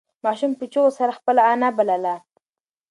ماشوم 0.23 0.51
په 0.59 0.65
چیغو 0.71 0.89
سره 0.99 1.17
خپله 1.19 1.41
انا 1.53 1.69
بلله. 1.77 2.15